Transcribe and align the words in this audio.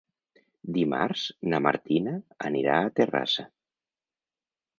Dimarts 0.77 1.25
na 1.51 1.59
Martina 1.65 2.15
anirà 2.49 2.79
a 2.79 2.89
Terrassa. 3.01 3.47